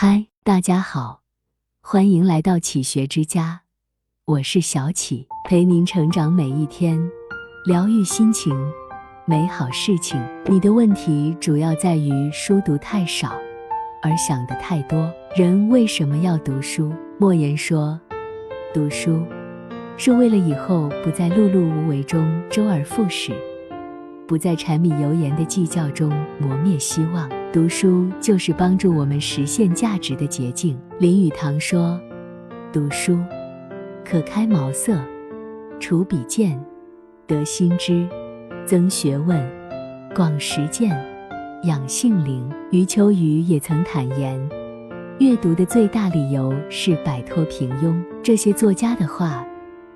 [0.00, 1.22] 嗨，大家好，
[1.80, 3.62] 欢迎来到启学之家，
[4.26, 7.10] 我是小启，陪您成长每一天，
[7.66, 8.56] 疗愈心情，
[9.24, 10.16] 美好事情。
[10.46, 13.36] 你的问题主要在于书读太少，
[14.00, 15.12] 而想的太多。
[15.34, 16.94] 人为什么要读书？
[17.18, 18.00] 莫言说，
[18.72, 19.20] 读书
[19.96, 23.32] 是为了以后不在碌碌无为中周而复始。
[24.28, 26.08] 不在柴米油盐的计较中
[26.38, 30.78] 磨灭希望，读书就是帮助我们实现价值的捷径。
[30.98, 31.98] 林语堂说
[32.70, 33.18] ：“读书
[34.04, 34.94] 可开茅塞，
[35.80, 36.62] 除鄙见，
[37.26, 38.06] 得新知，
[38.66, 39.42] 增学问，
[40.14, 40.90] 广实践，
[41.64, 44.38] 养性灵。”余秋雨也曾坦言，
[45.18, 47.98] 阅读的最大理由是摆脱平庸。
[48.22, 49.42] 这些作家的话，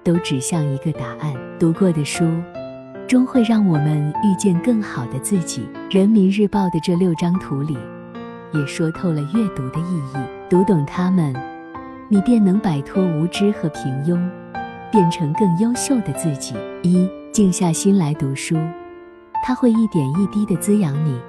[0.03, 2.25] 都指向一个答案：读过的书。
[3.13, 5.69] 终会让我们遇见更好的自己。
[5.91, 7.77] 人民日报的这六张图里，
[8.55, 10.17] 也说透了阅读的意义。
[10.49, 11.31] 读懂它们，
[12.09, 14.19] 你便能摆脱无知和平庸，
[14.91, 16.55] 变成更优秀的自己。
[16.83, 18.57] 一，静下心来读书，
[19.45, 21.21] 它会一点一滴地滋养你，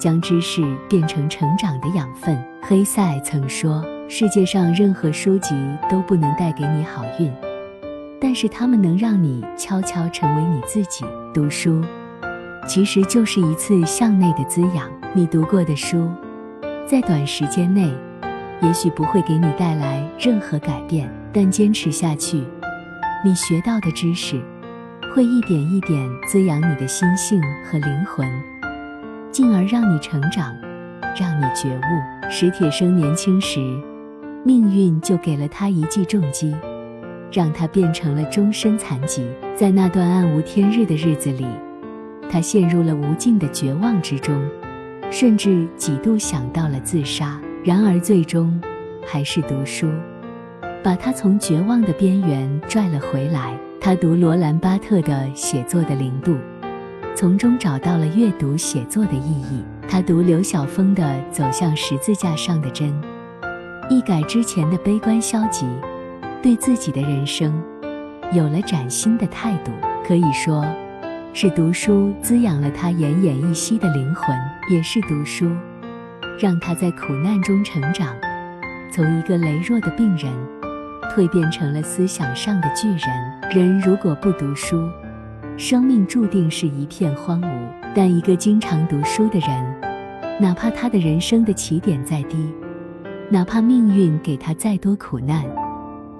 [0.00, 2.42] 将知识变成成长的养分。
[2.62, 5.54] 黑塞曾说：“世界上任何书籍
[5.86, 7.30] 都不能带给你好运。”
[8.20, 11.04] 但是他们能让你悄悄成为你自己。
[11.32, 11.80] 读书，
[12.66, 14.90] 其实就是一次向内的滋养。
[15.14, 16.08] 你读过的书，
[16.86, 17.92] 在短时间内，
[18.60, 22.44] 也许不会给你带来任何改变，但坚持下去，
[23.24, 24.40] 你学到的知识，
[25.14, 28.28] 会一点一点滋养你的心性和灵魂，
[29.32, 30.54] 进而让你成长，
[31.18, 32.30] 让你觉悟。
[32.30, 33.60] 史铁生年轻时，
[34.44, 36.54] 命运就给了他一记重击。
[37.32, 39.26] 让他变成了终身残疾。
[39.54, 41.46] 在那段暗无天日的日子里，
[42.30, 44.34] 他陷入了无尽的绝望之中，
[45.10, 47.40] 甚至几度想到了自杀。
[47.64, 48.60] 然而，最终
[49.06, 49.86] 还是读书
[50.82, 53.54] 把他从绝望的边缘拽了回来。
[53.80, 56.32] 他读罗兰·巴特的《写作的零度》，
[57.14, 59.64] 从中找到了阅读写作的意义。
[59.88, 62.92] 他读刘晓峰的《走向十字架上的针》，
[63.90, 65.66] 一改之前的悲观消极。
[66.42, 67.52] 对自己的人生
[68.32, 69.70] 有了崭新的态度，
[70.06, 70.64] 可以说
[71.34, 74.36] 是读书滋养了他奄奄一息的灵魂，
[74.70, 75.50] 也是读书
[76.38, 78.16] 让他在苦难中成长，
[78.90, 80.32] 从一个羸弱的病人
[81.14, 82.98] 蜕变成了思想上的巨人。
[83.50, 84.88] 人如果不读书，
[85.58, 87.48] 生命注定是一片荒芜；
[87.94, 89.80] 但一个经常读书的人，
[90.40, 92.50] 哪怕他的人生的起点再低，
[93.28, 95.44] 哪怕命运给他再多苦难。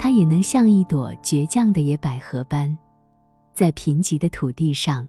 [0.03, 2.75] 它也能像一朵倔强的野百合般，
[3.53, 5.07] 在贫瘠的土地上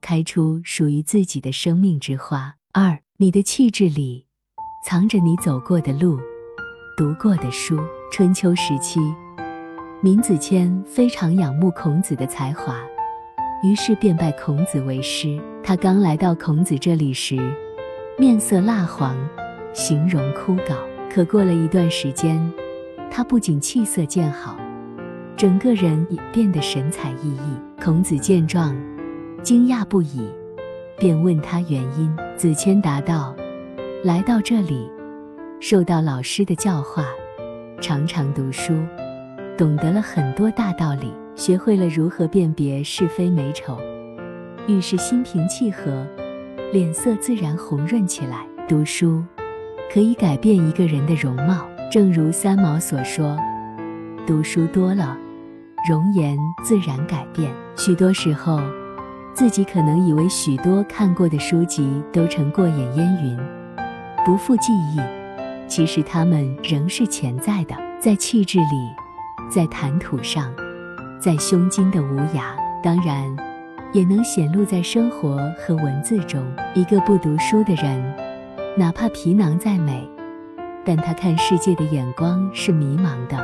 [0.00, 2.52] 开出属于自己的生命之花。
[2.72, 4.26] 二，你的气质里
[4.84, 6.18] 藏着你走过的路、
[6.96, 7.78] 读过的书。
[8.10, 8.98] 春秋时期，
[10.02, 12.76] 闵子骞非常仰慕孔子的才华，
[13.62, 15.40] 于是便拜孔子为师。
[15.62, 17.38] 他刚来到孔子这里时，
[18.18, 19.16] 面色蜡黄，
[19.72, 20.76] 形容枯槁。
[21.08, 22.52] 可过了一段时间，
[23.14, 24.56] 他不仅气色渐好，
[25.36, 27.84] 整个人也变得神采奕奕。
[27.84, 28.74] 孔子见状，
[29.42, 30.22] 惊讶不已，
[30.96, 32.10] 便问他原因。
[32.38, 33.36] 子谦答道
[34.02, 34.90] ：“来到这里，
[35.60, 37.04] 受到老师的教化，
[37.82, 38.72] 常常读书，
[39.58, 43.78] 懂得了很多大道理，学会了如何辨别是非美丑，
[44.66, 46.06] 遇事心平气和，
[46.72, 48.46] 脸色自然红润起来。
[48.66, 49.22] 读书
[49.92, 53.36] 可以改变一个人的容貌。”正如三毛所说
[54.26, 55.14] ：“读书多了，
[55.86, 58.62] 容颜自然改变。”许多时候，
[59.34, 63.38] 自己可能以为许多看过的书籍都成过眼烟云，
[64.24, 64.98] 不复记忆。
[65.68, 68.94] 其实它们仍是潜在的，在气质里，
[69.50, 70.50] 在谈吐上，
[71.20, 72.54] 在胸襟的无涯。
[72.82, 73.30] 当然，
[73.92, 76.42] 也能显露在生活和文字中。
[76.74, 78.02] 一个不读书的人，
[78.78, 80.08] 哪怕皮囊再美。
[80.84, 83.38] 但他看世界的眼光是迷茫的，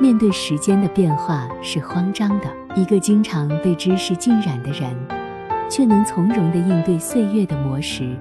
[0.00, 2.46] 面对时间的变化是慌张的。
[2.76, 4.92] 一个经常被知识浸染的人，
[5.70, 8.16] 却能从容地应对岁月的磨蚀，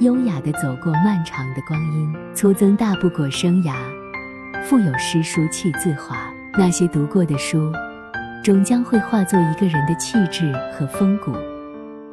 [0.00, 2.14] 优雅地走过漫长的光阴。
[2.34, 3.74] 粗增大不果生涯，
[4.64, 6.16] 腹有诗书气自华。
[6.54, 7.72] 那些读过的书，
[8.42, 11.32] 终将会化作一个人的气质和风骨，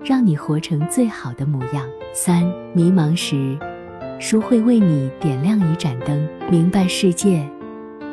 [0.04, 1.84] 让你活成最好的模样。
[2.14, 2.44] 三，
[2.74, 3.58] 迷茫时。
[4.18, 7.46] 书会为你点亮一盏灯，明白世界，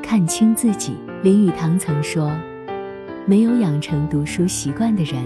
[0.03, 0.97] 看清自己。
[1.23, 2.33] 林语堂曾说
[3.25, 5.25] ：“没有养成读书习惯的人，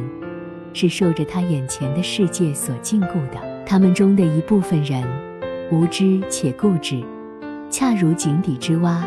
[0.75, 3.39] 是受着他眼前的世界所禁锢的。
[3.65, 5.03] 他们中的一部分人，
[5.73, 7.03] 无知且固执，
[7.71, 9.03] 恰如井底之蛙，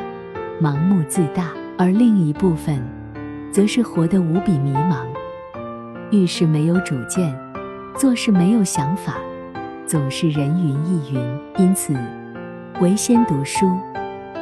[0.59, 2.83] 盲目自大；而另一部分，
[3.51, 5.05] 则是活得无比迷茫，
[6.09, 7.31] 遇事没有主见，
[7.95, 9.17] 做事没有想法，
[9.89, 11.19] 总是人云亦云。
[11.57, 11.95] 因此，
[12.79, 13.65] 唯先读书，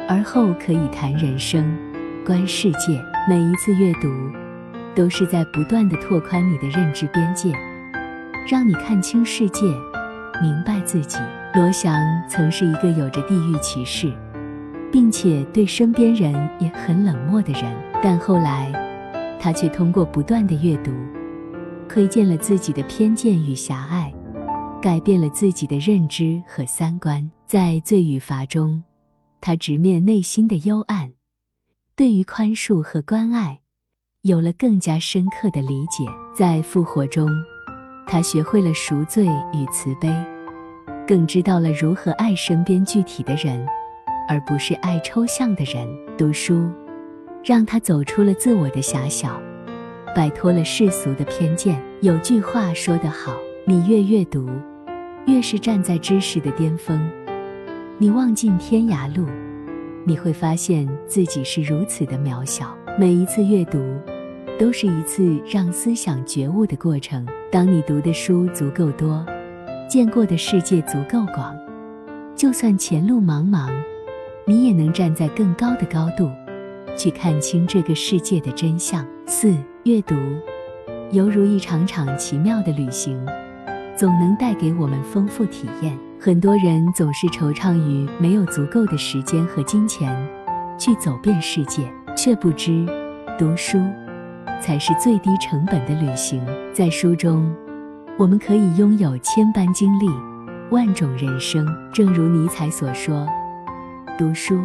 [0.06, 1.74] 而后可以谈人生、
[2.22, 3.02] 观世界。
[3.26, 4.10] 每一次阅读，
[4.94, 7.50] 都是在不断的拓宽你的认知边界，
[8.46, 9.64] 让你看清世界，
[10.42, 11.18] 明白自己。
[11.54, 11.98] 罗翔
[12.28, 14.12] 曾是一个有着地域歧视，
[14.92, 17.64] 并且对身边人也很冷漠的人，
[18.02, 18.70] 但后来，
[19.40, 20.92] 他却通过不断的阅读，
[21.90, 23.97] 窥见了自己的偏见与狭隘，
[24.80, 27.28] 改变了自己的认知和三观。
[27.46, 28.82] 在《罪与罚》中，
[29.40, 31.12] 他直面内心的幽暗，
[31.96, 33.60] 对于宽恕和关爱，
[34.22, 36.04] 有了更加深刻的理解。
[36.34, 37.28] 在《复活》中，
[38.06, 40.08] 他学会了赎罪与慈悲。
[41.06, 43.66] 更知道了如何爱身边具体的人，
[44.28, 45.88] 而不是爱抽象的人。
[46.16, 46.70] 读书，
[47.42, 49.40] 让他走出了自我的狭小，
[50.14, 51.82] 摆脱了世俗的偏见。
[52.02, 53.32] 有句话说得好：
[53.68, 54.48] 你越阅读，
[55.26, 56.98] 越是站在知识的巅峰。
[57.98, 59.26] 你望尽天涯路，
[60.06, 62.74] 你会发现自己是如此的渺小。
[62.98, 63.78] 每一次阅读，
[64.58, 67.26] 都是一次让思想觉悟的过程。
[67.52, 69.22] 当你读的书足够多。
[69.86, 71.54] 见过的世界足够广，
[72.34, 73.70] 就算前路茫茫，
[74.46, 76.30] 你也能站在更高的高度，
[76.96, 79.06] 去看清这个世界的真相。
[79.26, 79.54] 四、
[79.84, 80.14] 阅读
[81.12, 83.22] 犹如一场场奇妙的旅行，
[83.98, 85.98] 总能带给我们丰富体验。
[86.20, 90.16] 很多人总是惆怅于没有足够的时间和金钱
[90.78, 91.82] 去走遍世界，
[92.16, 92.86] 却不知
[93.36, 93.78] 读书
[94.60, 96.40] 才是最低成本的旅行。
[96.72, 97.52] 在书中。
[98.18, 100.10] 我们可以拥有千般经历，
[100.70, 101.64] 万种人生。
[101.92, 103.24] 正如尼采所说
[104.18, 104.60] ：“读书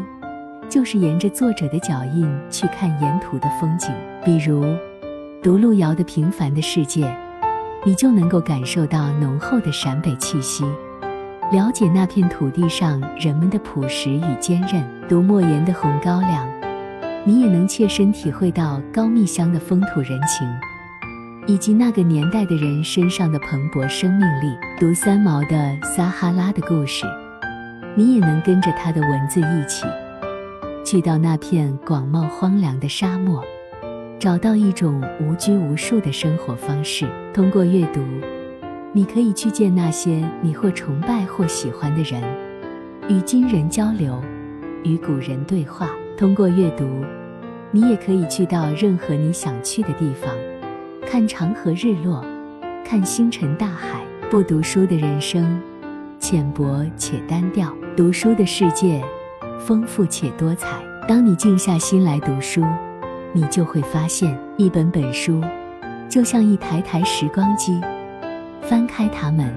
[0.68, 3.92] 就是沿着作者的脚印去看沿途的风景。
[4.26, 4.66] 比如，
[5.44, 7.06] 读路遥的《平凡的世界》，
[7.86, 10.64] 你就能够感受到浓厚的陕北气息，
[11.52, 14.82] 了解那片土地上人们的朴实与坚韧。
[15.10, 16.48] 读莫言的《红高粱》，
[17.26, 20.48] 你也能切身体会到高密乡的风土人情。”
[21.46, 24.56] 以及那个年代的人身上的蓬勃生命力。
[24.80, 25.48] 读三毛的
[25.84, 27.06] 《撒哈拉的故事》，
[27.96, 29.86] 你也能跟着他的文字一起，
[30.86, 33.44] 去到那片广袤荒凉的沙漠，
[34.24, 37.06] 找到一种无拘无束的生活方式。
[37.34, 38.00] 通过阅读，
[38.94, 42.24] 你可以去见那些你或崇拜或喜欢的人，
[43.10, 44.24] 与今人交流，
[44.86, 45.90] 与古人对话。
[46.18, 46.86] 通过阅读，
[47.70, 50.34] 你也可以去到任何你想去的地方。
[51.06, 52.24] 看长河日落，
[52.86, 54.00] 看星辰大海。
[54.32, 55.62] 不读书的人生，
[56.18, 57.68] 浅薄且单调；
[57.98, 59.04] 读书的世界，
[59.60, 60.82] 丰富且多彩。
[61.10, 62.64] 当你静下心来读书，
[63.34, 65.42] 你就会发现，一本本书
[66.08, 67.82] 就像一台台时光机，
[68.62, 69.52] 翻开它们，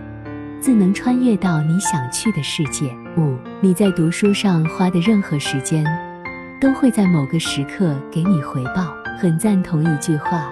[0.60, 2.86] 自能穿越到你想去的世界。
[3.18, 5.84] 五，你在读书上花的任何时间，
[6.58, 8.94] 都会在某个时刻给你回报。
[9.18, 10.50] 很赞同一句话。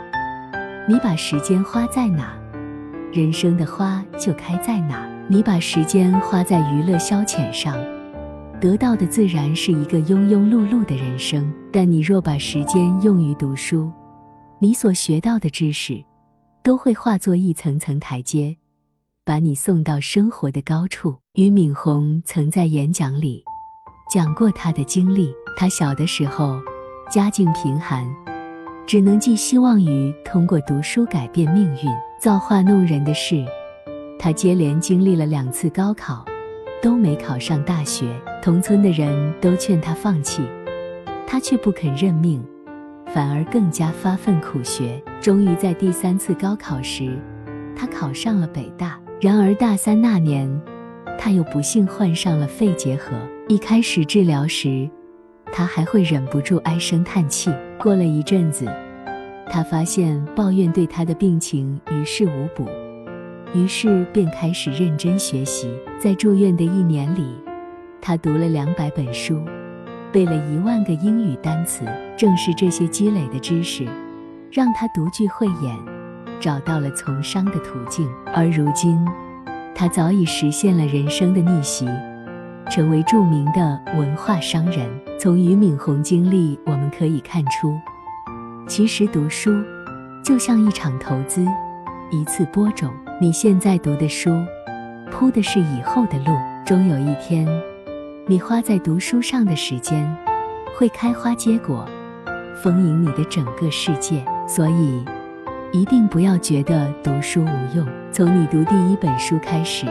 [0.86, 2.34] 你把时间花在哪，
[3.10, 5.06] 人生的花就开在哪。
[5.28, 7.74] 你把时间花在娱乐消遣上，
[8.60, 11.52] 得到的自然是一个庸庸碌碌的人生。
[11.72, 13.90] 但你若把时间用于读书，
[14.58, 16.02] 你所学到的知识，
[16.62, 18.56] 都会化作一层层台阶，
[19.24, 21.16] 把你送到生活的高处。
[21.34, 23.44] 俞敏洪曾在演讲里
[24.10, 26.60] 讲过他的经历，他小的时候
[27.10, 28.06] 家境贫寒。
[28.86, 31.90] 只能寄希望于通过读书改变命运。
[32.20, 33.44] 造化弄人的是，
[34.18, 36.24] 他接连经历了两次高考，
[36.82, 38.06] 都没考上大学。
[38.42, 40.42] 同村的人都劝他放弃，
[41.26, 42.44] 他却不肯认命，
[43.06, 45.02] 反而更加发奋苦学。
[45.20, 47.18] 终于在第三次高考时，
[47.74, 49.00] 他考上了北大。
[49.20, 50.50] 然而大三那年，
[51.18, 53.12] 他又不幸患上了肺结核。
[53.48, 54.88] 一开始治疗时，
[55.52, 57.50] 他还会忍不住唉声叹气。
[57.78, 58.66] 过了一阵子，
[59.48, 62.68] 他发现抱怨对他的病情于事无补，
[63.54, 65.70] 于是便开始认真学习。
[65.98, 67.24] 在住院的一年里，
[68.00, 69.40] 他读了两百本书，
[70.12, 71.84] 背了一万个英语单词。
[72.16, 73.86] 正是这些积累的知识，
[74.50, 75.76] 让他独具慧眼，
[76.38, 78.08] 找到了从商的途径。
[78.34, 78.98] 而如今，
[79.74, 81.88] 他早已实现了人生的逆袭。
[82.70, 84.88] 成为著名的文化商人。
[85.20, 87.78] 从俞敏洪经历，我们可以看出，
[88.66, 89.52] 其实读书
[90.24, 91.46] 就像一场投资，
[92.10, 92.90] 一次播种。
[93.20, 94.44] 你现在读的书，
[95.08, 96.36] 铺的是以后的路。
[96.66, 97.46] 终有一天，
[98.26, 100.04] 你花在读书上的时间
[100.76, 101.88] 会开花结果，
[102.60, 104.24] 丰盈你的整个世界。
[104.48, 105.04] 所以，
[105.72, 107.86] 一定不要觉得读书无用。
[108.10, 109.86] 从你读第一本书开始，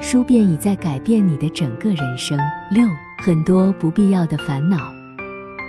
[0.00, 2.38] 书便已在改变你的整个人生。
[2.70, 2.86] 六，
[3.24, 4.78] 很多不必要的烦恼，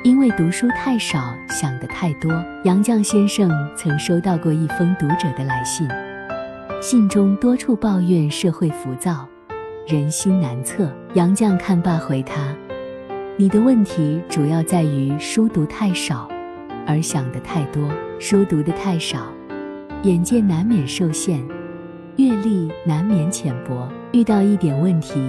[0.03, 2.31] 因为读书太少，想的太多。
[2.65, 5.87] 杨绛先生曾收到过一封读者的来信，
[6.79, 9.27] 信中多处抱怨社会浮躁。
[9.87, 10.91] 人心难测。
[11.15, 12.55] 杨绛看罢回他
[13.35, 16.29] ：“你的问题主要在于书读太少，
[16.85, 17.89] 而想的太多。
[18.19, 19.33] 书读的太少，
[20.03, 21.43] 眼界难免受限，
[22.17, 25.19] 阅历难免浅薄，遇到一点问题，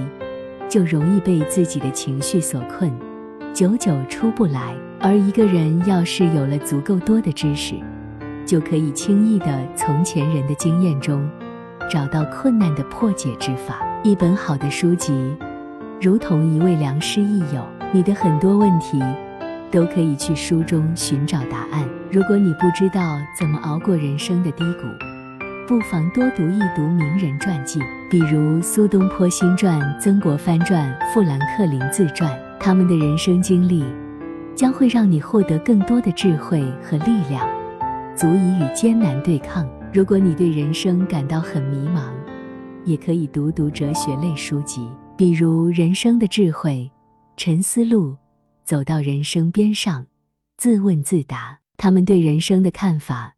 [0.68, 2.92] 就容易被自己的情绪所困，
[3.54, 4.76] 久久出不来。
[5.00, 7.76] 而一个人要是有了足够多的知识，
[8.44, 11.30] 就可以轻易的从前人的经验中，
[11.88, 15.36] 找到困难的破解之法。”一本好的书籍，
[16.00, 19.02] 如同一位良师益友，你的很多问题
[19.70, 21.84] 都可以去书中寻找答案。
[22.10, 24.86] 如果你不知道怎么熬过人生的低谷，
[25.66, 33.84] 不妨多读一读名人传记，比如苏东坡新传、曾国藩传、富兰克林自传，他们的人生经历
[34.54, 37.46] 将会让你获得更多的智慧和力量，
[38.14, 39.68] 足以与艰难对抗。
[39.90, 42.12] 如果你对人生感到很迷茫，
[42.84, 46.72] 也可以读读哲学类书籍，比如《人生的智慧》
[47.38, 48.10] 《沉思录》，
[48.64, 50.04] 走到人生边上，
[50.58, 51.58] 自问自答。
[51.78, 53.34] 他们对人生的看法，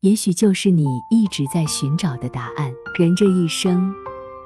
[0.00, 2.72] 也许就是你一直在寻找的答案。
[2.98, 3.92] 人这一生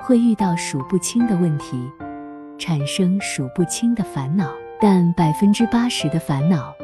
[0.00, 1.78] 会遇到数不清的问题，
[2.58, 6.74] 产生数不清的烦恼，但百分之八十的烦恼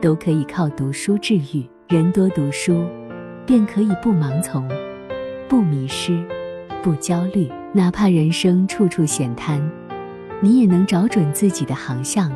[0.00, 1.68] 都可以靠读书治愈。
[1.88, 2.86] 人多读书，
[3.46, 4.68] 便可以不盲从，
[5.48, 6.24] 不迷失。
[6.82, 9.58] 不焦虑，哪怕人生处处险滩，
[10.42, 12.30] 你也能找准自己的航向，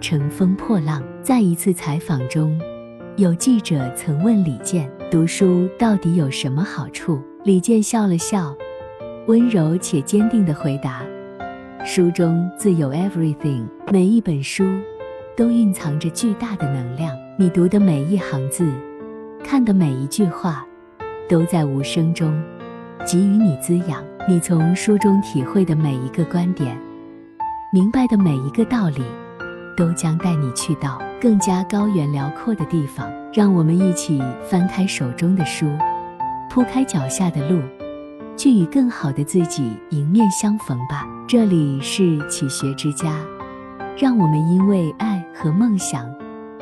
[0.00, 1.00] 乘风破浪。
[1.22, 2.60] 在一次采访中，
[3.16, 8.52] 有记者曾问李健：“读书到底有什么好处？”李健笑了笑，
[9.28, 11.02] 温柔且坚定地回答
[11.86, 14.64] ：“书中自有 everything，每一本书
[15.36, 17.16] 都蕴藏着巨大的能量。
[17.38, 18.68] 你读的每一行字，
[19.44, 20.66] 看的每一句话，
[21.28, 22.34] 都在无声中。”
[23.06, 26.74] 给予你滋养，你从书中体会的每一个观点，
[27.70, 29.02] 明白的每一个道理，
[29.76, 33.06] 都将带你去到更加高远辽阔的地方。
[33.30, 35.66] 让我们一起翻开手中的书，
[36.48, 37.60] 铺开脚下的路，
[38.38, 41.04] 去与更好的自己迎面相逢吧。
[41.28, 43.18] 这里是启学之家，
[43.98, 46.06] 让我们因为爱和梦想